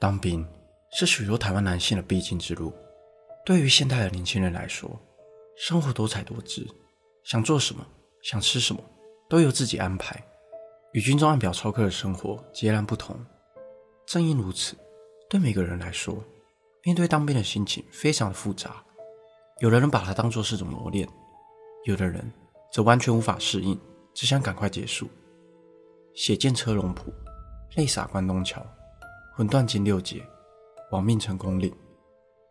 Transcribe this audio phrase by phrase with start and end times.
[0.00, 0.46] 当兵
[0.92, 2.72] 是许多台湾男性的必经之路。
[3.44, 4.90] 对于现代的年轻人来说，
[5.56, 6.66] 生活多彩多姿，
[7.24, 7.84] 想做什么、
[8.22, 8.80] 想吃什么
[9.28, 10.22] 都由自己安排，
[10.92, 13.16] 与军中按表操课的生活截然不同。
[14.06, 14.76] 正因如此，
[15.28, 16.22] 对每个人来说，
[16.84, 18.84] 面对当兵的心情非常的复杂。
[19.60, 21.08] 有的人把它当作是种磨练，
[21.84, 22.32] 有的人
[22.72, 23.78] 则完全无法适应，
[24.14, 25.08] 只想赶快结束。
[26.14, 27.12] 血溅车笼埔，
[27.76, 28.64] 泪洒关东桥。
[29.38, 30.20] 魂断金六结，
[30.90, 31.72] 亡命成功岭，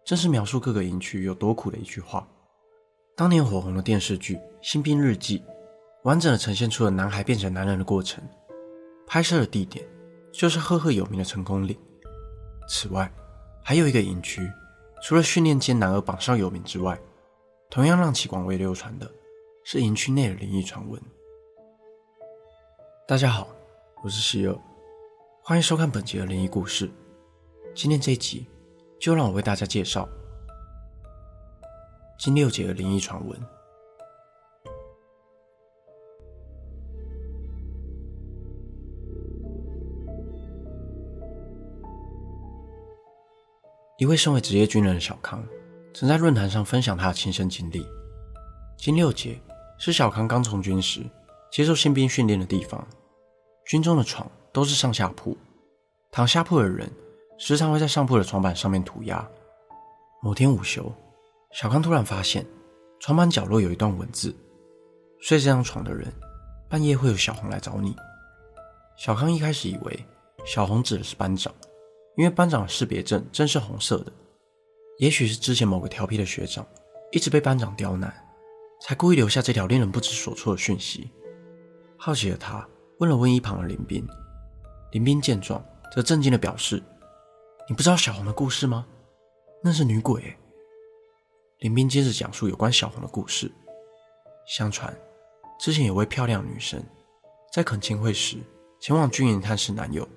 [0.05, 2.25] 正是描述各个营区有多苦的一句话。
[3.13, 5.39] 当年火红的电视剧《新兵日记》，
[6.03, 8.23] 完整的呈现出了男孩变成男人的过程。
[9.05, 9.85] 拍摄的地点
[10.31, 11.77] 就是赫赫有名的成功岭。
[12.69, 13.11] 此外，
[13.61, 14.49] 还有一个营区，
[15.03, 16.97] 除了训练艰难而榜上有名之外，
[17.69, 19.11] 同样让其广为流传的
[19.65, 21.01] 是营区内的灵异传闻。
[23.05, 23.49] 大家好，
[24.01, 24.57] 我是希尔。
[25.47, 26.91] 欢迎收看本集的灵异故事。
[27.73, 28.45] 今天这一集，
[28.99, 30.05] 就让我为大家介绍
[32.19, 33.39] 金六姐的灵异传闻。
[43.97, 45.41] 一位身为职业军人的小康，
[45.93, 47.87] 曾在论坛上分享他的亲身经历。
[48.75, 49.39] 金六姐
[49.77, 51.05] 是小康刚从军时
[51.49, 52.85] 接受新兵训练的地方，
[53.65, 54.29] 军中的床。
[54.57, 55.37] 都是上下铺，
[56.09, 56.91] 躺下铺的人
[57.37, 59.23] 时常会在上铺的床板上面涂鸦。
[60.19, 60.91] 某天午休，
[61.51, 62.43] 小康突然发现
[62.99, 64.35] 床板角落有一段文字
[65.21, 66.11] ：“睡这张床的人，
[66.67, 67.95] 半夜会有小红来找你。”
[68.97, 70.03] 小康一开始以为
[70.43, 71.53] 小红指的是班长，
[72.15, 74.11] 因为班长的识别证正是红色的。
[74.97, 76.65] 也许是之前某个调皮的学长
[77.11, 78.11] 一直被班长刁难，
[78.81, 81.11] 才故意留下这条令人不知所措的讯息。
[81.95, 82.67] 好奇的他
[82.97, 84.03] 问了问一旁的林斌。
[84.97, 86.81] 林斌见状，则震惊地表示
[87.69, 88.83] ：“你不知道小红的故事吗？
[89.63, 90.35] 那是女鬼。”
[91.61, 93.51] 林斌接着讲述有关小红的故事。
[94.47, 94.91] 相传，
[95.59, 96.83] 之前有位漂亮女生，
[97.53, 98.37] 在恳亲会时
[98.79, 100.07] 前往军营探视男友。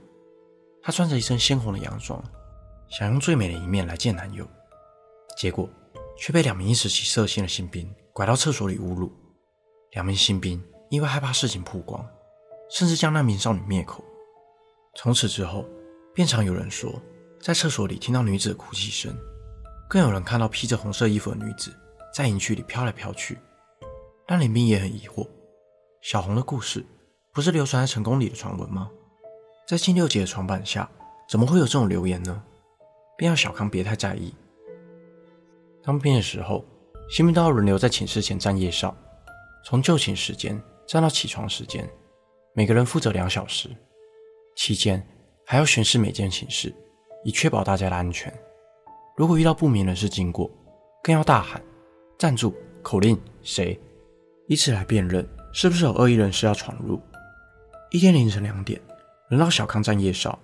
[0.82, 2.18] 她穿着一身鲜红的洋装，
[2.88, 4.48] 想用最美的一面来见男友，
[5.36, 5.68] 结果
[6.16, 9.12] 却被两名一时起色心的新兵拐到厕所里侮辱。
[9.90, 12.02] 两名新兵因为害怕事情曝光，
[12.70, 14.02] 甚至将那名少女灭口。
[14.96, 15.64] 从此之后，
[16.14, 16.92] 便常有人说，
[17.40, 19.16] 在厕所里听到女子的哭泣声，
[19.88, 21.72] 更有人看到披着红色衣服的女子
[22.12, 23.38] 在营区里飘来飘去。
[24.26, 25.26] 但林斌也很疑惑，
[26.02, 26.84] 小红的故事
[27.32, 28.90] 不是流传在成功里的传闻吗？
[29.66, 30.90] 在金六姐的床板下，
[31.28, 32.42] 怎么会有这种流言呢？
[33.16, 34.34] 便让小康别太在意。
[35.82, 36.64] 当兵的时候，
[37.08, 38.94] 新兵都要轮流在寝室前站夜哨，
[39.64, 41.88] 从就寝时间站到起床时间，
[42.54, 43.68] 每个人负责两小时。
[44.60, 45.02] 期间
[45.46, 46.70] 还要巡视每间寝室，
[47.24, 48.30] 以确保大家的安全。
[49.16, 50.50] 如果遇到不明人士经过，
[51.02, 51.62] 更要大喊
[52.18, 52.54] “站住”
[52.84, 53.80] 口令，谁，
[54.48, 57.00] 以此来辨认是不是有恶意人士要闯入。
[57.90, 58.78] 一天凌晨两点，
[59.30, 60.38] 轮到小康站夜哨。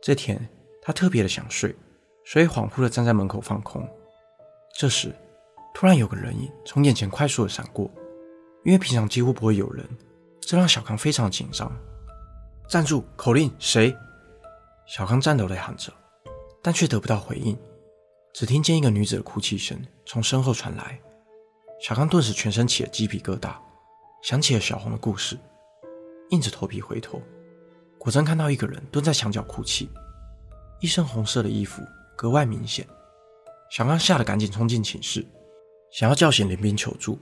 [0.00, 0.48] 这天
[0.80, 1.76] 他特别的想睡，
[2.24, 3.86] 所以恍惚的站在门口放空。
[4.78, 5.14] 这时，
[5.74, 7.90] 突然有个人影从眼前快速的闪过，
[8.64, 9.86] 因为平常几乎不会有人，
[10.40, 11.70] 这让小康非常紧张。
[12.66, 13.04] 站住！
[13.14, 13.94] 口令，谁？
[14.86, 15.92] 小康颤抖地喊着，
[16.62, 17.56] 但却得不到回应，
[18.32, 20.98] 只听见一个女子的哭泣声从身后传来。
[21.80, 23.54] 小康顿时全身起了鸡皮疙瘩，
[24.22, 25.38] 想起了小红的故事，
[26.30, 27.20] 硬着头皮回头，
[27.98, 29.90] 果真看到一个人蹲在墙角哭泣，
[30.80, 31.82] 一身红色的衣服
[32.16, 32.86] 格外明显。
[33.70, 35.24] 小康吓得赶紧冲进寝室，
[35.92, 37.18] 想要叫醒林斌求助，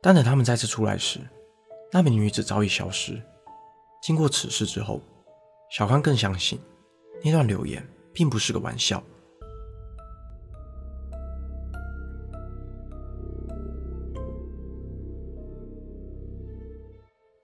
[0.00, 1.20] 但等他们再次出来时，
[1.92, 3.20] 那名女子早已消失。
[4.00, 5.00] 经过此事之后，
[5.70, 6.58] 小康更相信
[7.22, 9.02] 那段留言并不是个玩笑。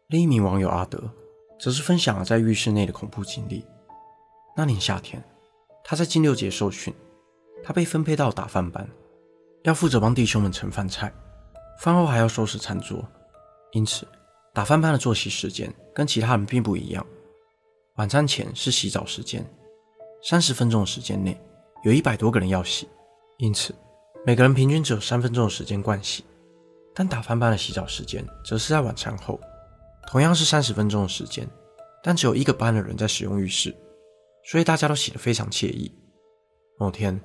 [0.08, 1.10] 另一名网友阿德
[1.58, 3.64] 则是分享了在浴室内的恐怖经历。
[4.56, 5.22] 那年夏天，
[5.84, 6.94] 他在金六结受训，
[7.62, 8.88] 他被分配到打饭班，
[9.64, 11.12] 要负责帮弟兄们盛饭菜，
[11.80, 13.04] 饭后还要收拾餐桌，
[13.72, 14.06] 因此，
[14.56, 17.06] 打饭班的作息时间跟其他人并不一样，
[17.96, 19.44] 晚餐前是洗澡时间，
[20.22, 21.38] 三十分钟的时间内
[21.84, 22.88] 有一百多个人要洗，
[23.36, 23.74] 因此
[24.24, 26.24] 每个人平均只有三分钟的时间灌洗。
[26.94, 29.38] 但打饭班的洗澡时间则是在晚餐后，
[30.06, 31.46] 同样是三十分钟的时间，
[32.02, 33.76] 但只有一个班的人在使用浴室，
[34.46, 35.94] 所以大家都洗得非常惬意。
[36.78, 37.20] 某天，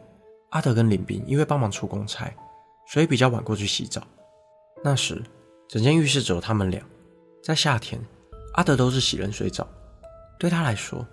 [0.49, 2.35] 阿德跟林斌因为帮忙出公差，
[2.91, 4.05] 所以比较晚过去洗澡。
[4.83, 5.23] 那时，
[5.69, 6.85] 整间浴室只有他们俩。
[7.43, 7.99] 在夏天，
[8.53, 9.67] 阿德都是洗冷水澡，
[10.37, 11.05] 对他来说，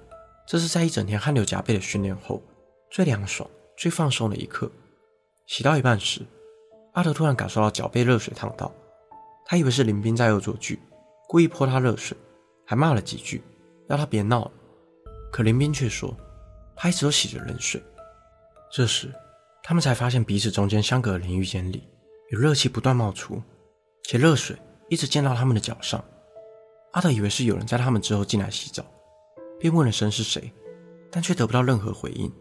[0.47, 2.43] 这是在一整天汗流浃背的训练后
[2.91, 4.71] 最凉爽、最放松的一刻。
[5.47, 6.21] 洗到一半时，
[6.93, 8.71] 阿德突然感受到脚被热水烫到，
[9.47, 10.79] 他以为是林冰在恶作剧，
[11.27, 12.15] 故意泼他热水，
[12.67, 13.43] 还骂了几句，
[13.89, 14.51] 要他别闹了。
[15.33, 16.15] 可林冰却说，
[16.77, 17.83] 他一直都洗着冷水。
[18.71, 19.11] 这时，
[19.63, 21.89] 他们才发现彼此中间相隔的淋浴间里
[22.31, 23.43] 有热气不断冒出，
[24.05, 24.57] 且热水
[24.91, 26.05] 一直溅到他们的脚上。
[26.93, 28.85] 阿德以为是有人在他们之后进来洗澡，
[29.59, 30.53] 便问了声是谁，
[31.11, 32.33] 但却得不到任何回应。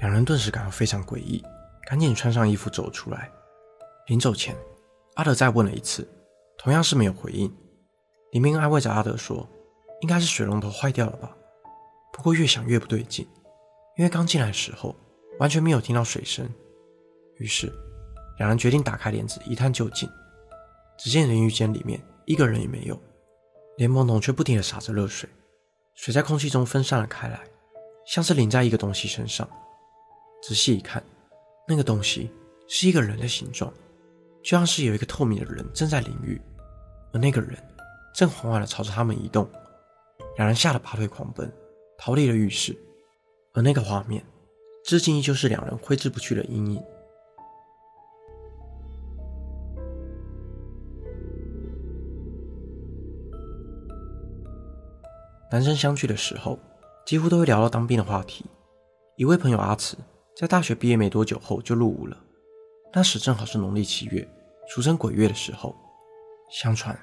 [0.00, 1.42] 两人顿时感到非常诡异，
[1.86, 3.30] 赶紧穿上衣服走出来。
[4.06, 4.56] 临走前，
[5.14, 6.08] 阿德再问了一次，
[6.56, 7.52] 同样是没有回应。
[8.32, 9.46] 林冰安慰着阿德说
[10.00, 11.36] ：“应该是水龙头坏掉了吧？”
[12.12, 13.28] 不过越想越不对劲，
[13.96, 14.94] 因为刚进来的时候
[15.38, 16.48] 完全没有听到水声。
[17.36, 17.72] 于是，
[18.38, 20.08] 两人决定打开帘子一探究竟。
[20.98, 23.00] 只见淋浴间里面一个人也没有，
[23.78, 25.30] 莲蓬头却不停地洒着热水，
[25.94, 27.40] 水在空气中分散了开来，
[28.04, 29.48] 像是淋在一个东西身上。
[30.42, 31.00] 仔细一看，
[31.68, 32.28] 那个东西
[32.66, 33.72] 是一个人的形状，
[34.42, 36.40] 就像是有一个透明的人正在淋浴，
[37.12, 37.56] 而那个人
[38.12, 39.48] 正缓缓地朝着他们移动。
[40.38, 41.48] 两人吓得拔腿狂奔，
[41.96, 42.76] 逃离了浴室，
[43.52, 44.24] 而那个画面
[44.84, 46.82] 至今依旧是两人挥之不去的阴影。
[55.50, 56.58] 男生相聚的时候，
[57.06, 58.44] 几乎都会聊到当兵的话题。
[59.16, 59.96] 一位朋友阿慈，
[60.36, 62.16] 在大学毕业没多久后就入伍了，
[62.92, 64.28] 那时正好是农历七月，
[64.68, 65.74] 俗称鬼月的时候。
[66.50, 66.98] 相传，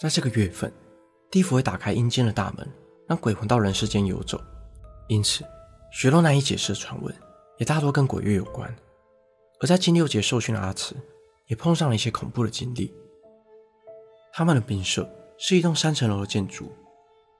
[0.00, 0.72] 在这个月份，
[1.30, 2.66] 地府会打开阴间的大门，
[3.06, 4.40] 让鬼魂到人世间游走。
[5.08, 5.44] 因此，
[5.92, 7.14] 许多难以解释的传闻，
[7.58, 8.74] 也大多跟鬼月有关。
[9.60, 10.96] 而在金六节受训的阿慈，
[11.48, 12.94] 也碰上了一些恐怖的经历。
[14.32, 15.06] 他们的兵舍
[15.36, 16.72] 是一栋三层楼的建筑。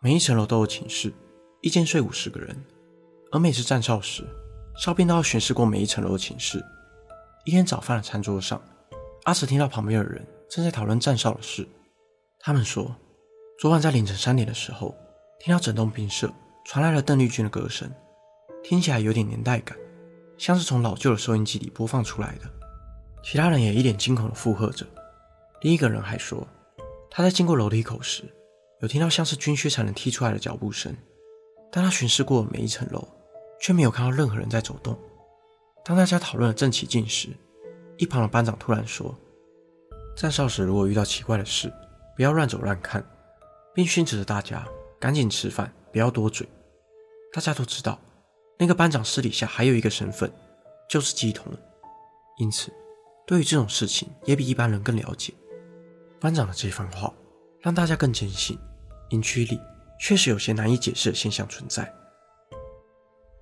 [0.03, 1.13] 每一层楼都有寝室，
[1.61, 2.57] 一间睡五十个人。
[3.31, 4.25] 而每次站哨时，
[4.75, 6.65] 哨兵都要巡视过每一层楼的寝室。
[7.45, 8.59] 一天早饭的餐桌上，
[9.25, 11.69] 阿慈听到旁边的人正在讨论站哨的事。
[12.39, 12.97] 他们说，
[13.59, 14.97] 昨晚在凌晨三点的时候，
[15.39, 16.33] 听到整栋兵舍
[16.65, 17.93] 传来了邓丽君的歌声，
[18.63, 19.77] 听起来有点年代感，
[20.39, 22.51] 像是从老旧的收音机里播放出来的。
[23.23, 24.87] 其他人也一脸惊恐地附和着。
[25.61, 26.49] 另一个人还说，
[27.11, 28.25] 他在经过楼梯口时，
[28.81, 30.97] 有听到像是军靴才能踢出来的脚步声，
[31.71, 33.07] 但他巡视过每一层楼，
[33.61, 34.99] 却没有看到任何人在走动。
[35.85, 37.29] 当大家讨论的正起劲时，
[37.99, 39.15] 一旁的班长突然说
[40.17, 41.71] ：“站哨时如果遇到奇怪的事，
[42.17, 43.05] 不要乱走乱看，
[43.75, 44.67] 并训斥着大家
[44.99, 46.49] 赶紧吃饭，不要多嘴。”
[47.33, 48.01] 大家都知道，
[48.59, 50.33] 那个班长私底下还有一个身份，
[50.89, 51.53] 就是乩童，
[52.39, 52.73] 因此
[53.27, 55.35] 对于这种事情也比一般人更了解。
[56.19, 57.13] 班长的这番话
[57.61, 58.59] 让大家更坚信。
[59.11, 59.61] 营区里
[59.99, 61.93] 确实有些难以解释的现象存在。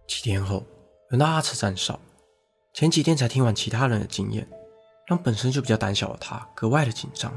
[0.06, 0.66] 几天后，
[1.10, 1.98] 轮到阿慈站哨。
[2.74, 4.48] 前几天才听完其他人的经验，
[5.06, 7.32] 让本身就比较胆小的他格外的紧张。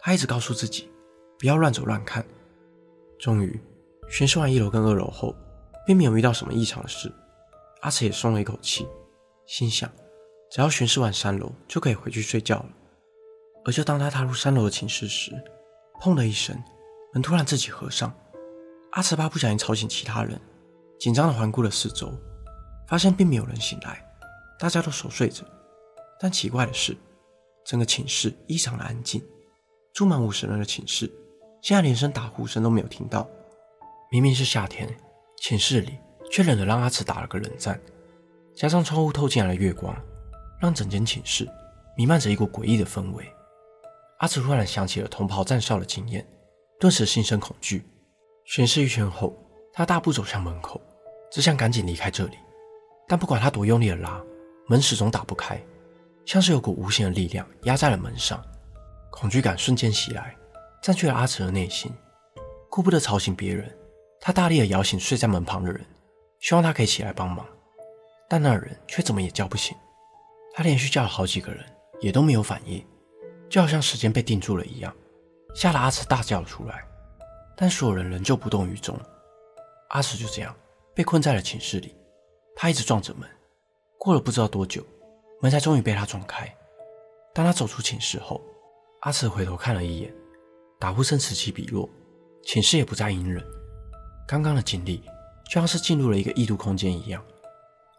[0.00, 0.90] 他一直告诉自己
[1.38, 2.24] 不要乱走乱看。
[3.18, 3.60] 终于，
[4.08, 5.34] 巡视完一楼跟二楼后，
[5.86, 7.12] 并没有遇到什么异常的事。
[7.82, 8.86] 阿慈也松了一口气，
[9.46, 9.90] 心想
[10.50, 12.68] 只要巡视完三楼就可以回去睡觉了。
[13.64, 15.32] 而就当他踏入三楼的寝室时，
[16.00, 16.56] 砰的一声。
[17.12, 18.14] 门突然自己合上，
[18.92, 20.38] 阿慈怕不小心吵醒其他人，
[20.98, 22.12] 紧张地环顾了四周，
[22.86, 24.04] 发现并没有人醒来，
[24.58, 25.44] 大家都熟睡着。
[26.20, 26.96] 但奇怪的是，
[27.64, 29.22] 整个寝室异常的安静，
[29.94, 31.10] 住满五十人的寝室，
[31.62, 33.28] 现在连声打呼声都没有听到。
[34.10, 34.88] 明明是夏天，
[35.40, 35.98] 寝室里
[36.30, 37.80] 却冷得让阿慈打了个冷战。
[38.54, 39.96] 加上窗户透进来的月光，
[40.60, 41.48] 让整间寝室
[41.96, 43.24] 弥漫着一股诡异的氛围。
[44.18, 46.26] 阿慈突然想起了同袍站哨的经验。
[46.80, 47.84] 顿时心生恐惧，
[48.44, 49.36] 巡视一圈后，
[49.72, 50.80] 他大步走向门口，
[51.28, 52.38] 只想赶紧离开这里。
[53.08, 54.22] 但不管他多用力的拉，
[54.68, 55.60] 门始终打不开，
[56.24, 58.40] 像是有股无形的力量压在了门上。
[59.10, 60.36] 恐惧感瞬间袭来，
[60.80, 61.92] 占据了阿慈的内心。
[62.70, 63.76] 顾不得吵醒别人，
[64.20, 65.84] 他大力的摇醒睡在门旁的人，
[66.38, 67.44] 希望他可以起来帮忙。
[68.28, 69.76] 但那人却怎么也叫不醒。
[70.54, 71.64] 他连续叫了好几个人，
[72.00, 72.86] 也都没有反应，
[73.48, 74.94] 就好像时间被定住了一样。
[75.58, 76.86] 吓得阿慈大叫了出来，
[77.56, 78.96] 但所有人仍旧不动于衷。
[79.88, 80.54] 阿慈就这样
[80.94, 81.96] 被困在了寝室里，
[82.54, 83.28] 他一直撞着门，
[83.98, 84.86] 过了不知道多久，
[85.42, 86.48] 门才终于被他撞开。
[87.34, 88.40] 当他走出寝室后，
[89.00, 90.14] 阿慈回头看了一眼，
[90.78, 91.90] 打呼声此起彼落，
[92.44, 93.44] 寝室也不再阴冷。
[94.28, 94.98] 刚刚的经历
[95.46, 97.20] 就像是进入了一个异度空间一样。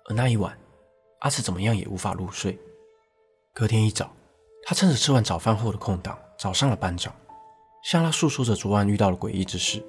[0.05, 0.57] 而那一晚，
[1.19, 2.57] 阿慈怎么样也无法入睡。
[3.53, 4.09] 隔天一早，
[4.63, 7.13] 他趁着吃完早饭后的空档，找上了班长。
[7.83, 9.83] 向他诉说着昨晚遇到的诡异之事。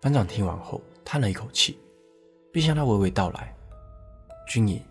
[0.00, 1.78] 班长听完后叹了一口气，
[2.52, 3.54] 并向他娓娓道来。
[4.46, 4.82] 军营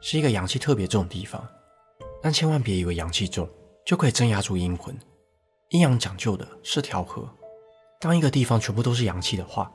[0.00, 1.46] 是一个阳气特别重的地方，
[2.22, 3.48] 但千万别以为阳气重
[3.84, 4.96] 就可以镇压住阴魂。
[5.68, 7.28] 阴阳讲究的是调和，
[8.00, 9.70] 当一个地方全部都是阳气的话，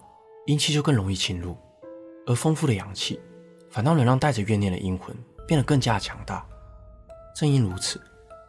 [0.48, 1.56] 阴气就更容易侵入，
[2.26, 3.20] 而丰富的阳气
[3.70, 5.16] 反倒能让带着怨念的阴魂
[5.48, 6.44] 变得更加强大。
[7.36, 8.02] 正因如此，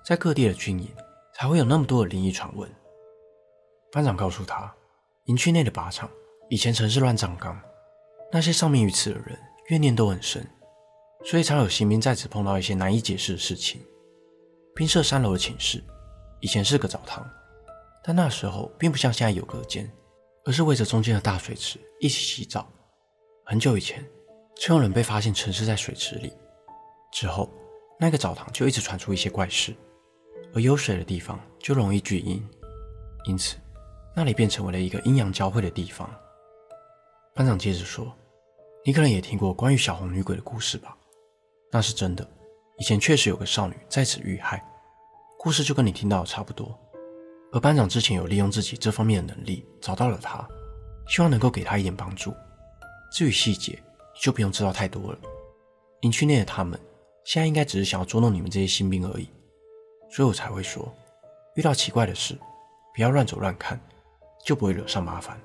[0.04, 0.88] 在各地的军营
[1.34, 2.70] 才会有那么多的灵异传闻。
[3.90, 4.72] 班长告诉他，
[5.24, 6.10] 营区内的靶场
[6.50, 7.60] 以前曾是乱葬岗，
[8.30, 10.46] 那些丧命于此的人怨念都很深。
[11.24, 13.84] 所以常有新兵在此碰到一些难以解释的事情。
[14.74, 15.82] 兵舍三楼的寝室
[16.40, 17.28] 以前是个澡堂，
[18.04, 19.90] 但那时候并不像现在有隔间，
[20.44, 22.70] 而是围着中间的大水池一起洗澡。
[23.44, 24.04] 很久以前，
[24.56, 26.32] 曾有人被发现沉尸在水池里，
[27.12, 27.50] 之后
[27.98, 29.74] 那个澡堂就一直传出一些怪事，
[30.54, 32.46] 而有水的地方就容易聚阴，
[33.24, 33.56] 因此
[34.18, 36.12] 那里便成为了一个阴阳交汇的地方。
[37.36, 38.12] 班长接着说
[38.84, 40.96] ：“你可能也听过关于小红女鬼的故事吧？”
[41.70, 42.28] 那是真的，
[42.78, 44.60] 以前确实有个少女在此遇害，
[45.38, 46.76] 故事就跟你听到的差不多。
[47.52, 50.44] 而班长之前有利用自己这方面的能力找到了她，
[51.06, 52.34] 希望能够给她一点帮助。
[53.12, 53.80] 至于细节，
[54.20, 55.18] 就不用知道太多了。
[56.00, 56.76] 营区内的他们
[57.24, 59.28] 现在应该只是想要捉弄你们这些新兵而已，
[60.10, 60.92] 所以我才会说，
[61.54, 62.36] 遇到奇怪的事，
[62.96, 63.80] 不要乱走乱看，
[64.48, 65.38] 就不会惹上麻烦。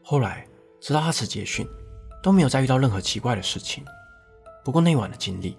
[0.00, 0.46] 后来
[0.78, 1.66] 直到他此结训，
[2.22, 3.84] 都没有再遇到任何奇怪的事情。
[4.64, 5.58] 不过那晚的经历，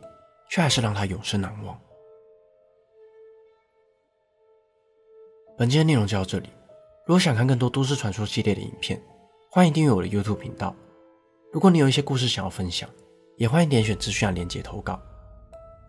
[0.50, 1.78] 却还是让他永生难忘。
[5.58, 6.50] 本期的内容就到这里。
[7.06, 9.04] 如果想看更多都市传说系列的影片，
[9.52, 10.74] 欢迎订阅我的 YouTube 频道。
[11.52, 12.90] 如果你有一些故事想要分享，
[13.36, 14.98] 也欢迎点选资讯栏连接投稿。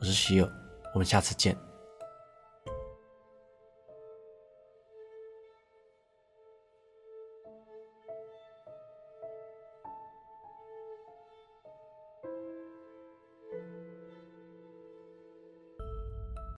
[0.00, 0.52] 我是希尔，
[0.94, 1.56] 我们下次见。